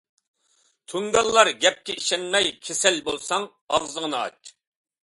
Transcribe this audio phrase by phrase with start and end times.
[0.93, 4.57] تۇڭگانلار گەپكە ئىشەنمەي، كېسەل بولساڭ ئاغزىڭنى ئاچ!